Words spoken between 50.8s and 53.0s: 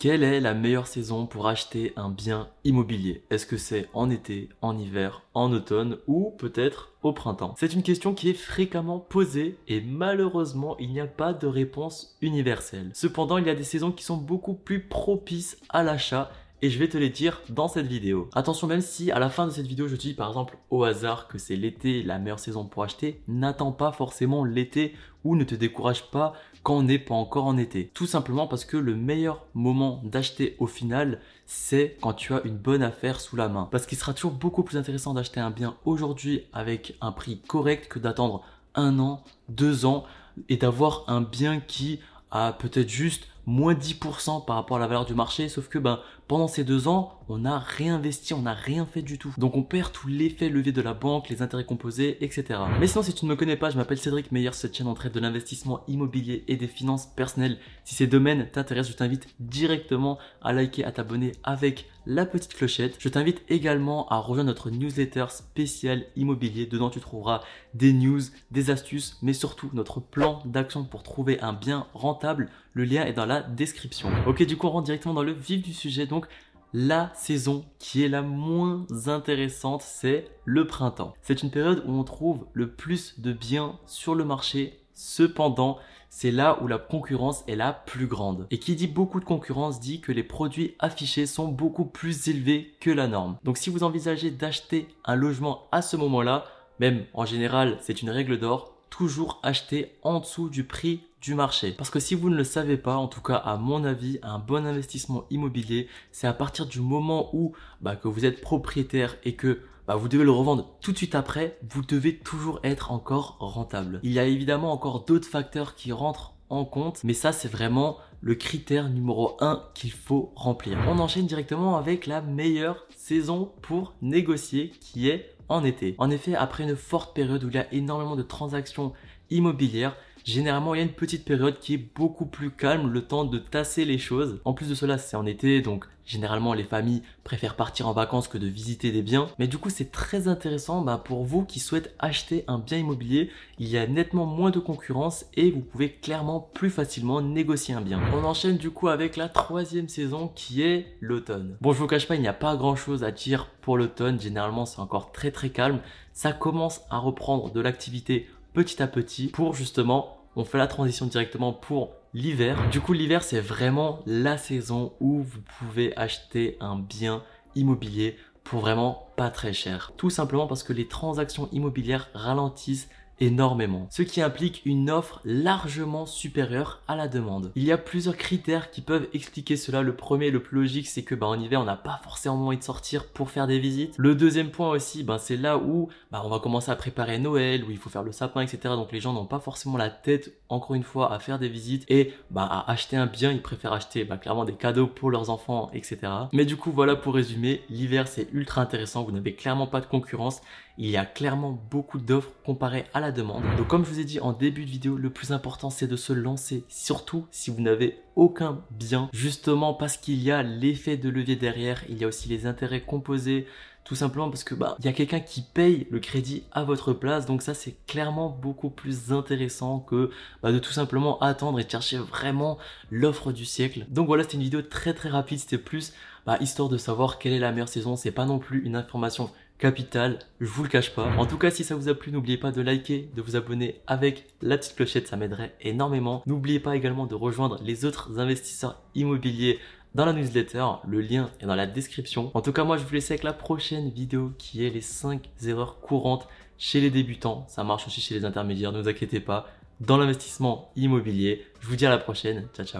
la banque, les intérêts composés, etc. Mais